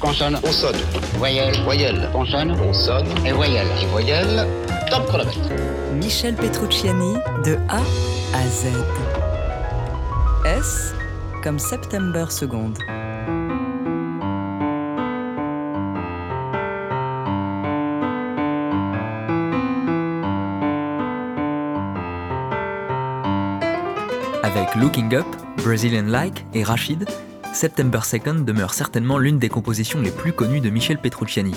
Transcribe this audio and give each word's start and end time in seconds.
Consonne. 0.00 0.38
On 0.42 0.50
sonne. 0.50 0.76
Voyelle. 1.18 1.54
Voyelle. 1.64 2.08
Consonne. 2.10 2.52
On 2.52 2.72
sonne. 2.72 3.06
Et 3.26 3.32
voyelle. 3.32 3.66
Et 3.82 3.86
voyelle. 3.86 4.46
Top 4.90 5.06
chronomètre. 5.06 5.38
Michel 5.94 6.34
Petrucciani 6.34 7.14
de 7.44 7.56
A 7.68 7.82
à 8.34 8.46
Z. 8.48 8.68
S 10.46 10.94
comme 11.42 11.58
September 11.58 12.24
Seconde. 12.30 12.78
Avec 24.42 24.74
Looking 24.76 25.14
Up, 25.14 25.26
Brazilian 25.58 26.06
Like 26.06 26.46
et 26.54 26.64
Rachid, 26.64 27.06
September 27.52 27.98
2nd 27.98 28.44
demeure 28.44 28.74
certainement 28.74 29.18
l'une 29.18 29.38
des 29.38 29.48
compositions 29.48 30.00
les 30.00 30.10
plus 30.10 30.32
connues 30.32 30.60
de 30.60 30.70
Michel 30.70 30.98
Petrucciani, 30.98 31.54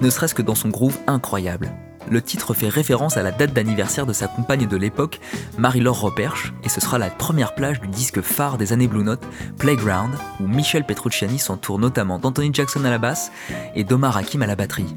ne 0.00 0.10
serait-ce 0.10 0.34
que 0.34 0.42
dans 0.42 0.54
son 0.54 0.68
groove 0.68 0.98
incroyable. 1.06 1.70
Le 2.10 2.22
titre 2.22 2.54
fait 2.54 2.68
référence 2.68 3.16
à 3.16 3.22
la 3.22 3.30
date 3.30 3.52
d'anniversaire 3.52 4.06
de 4.06 4.12
sa 4.12 4.28
compagne 4.28 4.66
de 4.66 4.76
l'époque, 4.76 5.20
Marie-Laure 5.58 6.00
Roperche, 6.00 6.54
et 6.64 6.68
ce 6.68 6.80
sera 6.80 6.98
la 6.98 7.10
première 7.10 7.54
plage 7.54 7.80
du 7.80 7.88
disque 7.88 8.22
phare 8.22 8.56
des 8.56 8.72
années 8.72 8.88
Blue 8.88 9.04
Note, 9.04 9.26
Playground, 9.58 10.14
où 10.40 10.46
Michel 10.46 10.84
Petrucciani 10.84 11.38
s'entoure 11.38 11.78
notamment 11.78 12.18
d'Anthony 12.18 12.50
Jackson 12.52 12.84
à 12.84 12.90
la 12.90 12.98
basse 12.98 13.30
et 13.74 13.84
d'Omar 13.84 14.16
Hakim 14.16 14.42
à 14.42 14.46
la 14.46 14.56
batterie. 14.56 14.96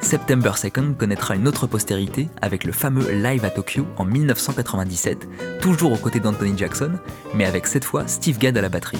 September 0.00 0.52
2nd 0.52 0.96
connaîtra 0.96 1.36
une 1.36 1.46
autre 1.46 1.66
postérité 1.66 2.28
avec 2.40 2.64
le 2.64 2.72
fameux 2.72 3.10
Live 3.12 3.44
à 3.44 3.50
Tokyo 3.50 3.86
en 3.98 4.04
1997, 4.04 5.28
toujours 5.60 5.92
aux 5.92 5.98
côtés 5.98 6.20
d'Anthony 6.20 6.56
Jackson, 6.56 6.92
mais 7.34 7.44
avec 7.44 7.66
cette 7.66 7.84
fois 7.84 8.08
Steve 8.08 8.38
Gadd 8.38 8.56
à 8.56 8.62
la 8.62 8.70
batterie. 8.70 8.98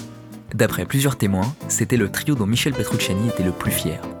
D'après 0.53 0.85
plusieurs 0.85 1.17
témoins, 1.17 1.55
c'était 1.69 1.97
le 1.97 2.09
trio 2.09 2.35
dont 2.35 2.45
Michel 2.45 2.73
Petrucciani 2.73 3.29
était 3.29 3.43
le 3.43 3.51
plus 3.51 3.71
fier.« 3.71 4.01